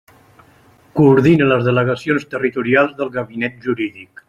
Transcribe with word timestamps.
Coordina 0.99 1.49
les 1.51 1.67
delegacions 1.67 2.25
territorials 2.33 2.99
del 3.03 3.15
Gabinet 3.19 3.61
Jurídic. 3.67 4.13